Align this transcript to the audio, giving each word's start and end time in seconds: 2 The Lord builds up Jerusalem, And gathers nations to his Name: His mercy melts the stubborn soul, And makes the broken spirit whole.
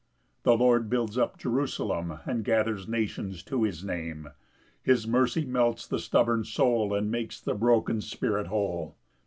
2 0.45 0.49
The 0.49 0.57
Lord 0.57 0.89
builds 0.89 1.15
up 1.15 1.37
Jerusalem, 1.37 2.21
And 2.25 2.43
gathers 2.43 2.87
nations 2.87 3.43
to 3.43 3.61
his 3.61 3.83
Name: 3.83 4.29
His 4.81 5.07
mercy 5.07 5.45
melts 5.45 5.85
the 5.85 5.99
stubborn 5.99 6.43
soul, 6.43 6.91
And 6.95 7.11
makes 7.11 7.39
the 7.39 7.53
broken 7.53 8.01
spirit 8.01 8.47
whole. 8.47 8.97